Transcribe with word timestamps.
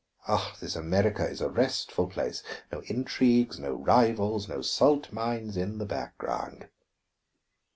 Ah, 0.27 0.57
this 0.59 0.75
America 0.75 1.29
is 1.29 1.41
a 1.41 1.47
restful 1.49 2.07
place! 2.07 2.41
No 2.71 2.79
intrigues, 2.87 3.59
no 3.59 3.73
rivals, 3.75 4.49
no 4.49 4.63
salt 4.63 5.11
mines 5.13 5.55
in 5.55 5.77
the 5.77 5.85
background." 5.85 6.67